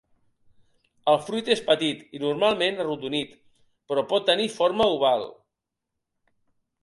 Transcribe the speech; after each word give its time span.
El 1.11 1.19
fruit 1.25 1.49
és 1.55 1.61
petit 1.67 2.01
i 2.19 2.21
normalment 2.23 2.81
arrodonit 2.85 3.37
però 3.91 4.05
pot 4.13 4.27
tenir 4.31 4.49
forma 4.57 4.87
oval. 4.95 5.27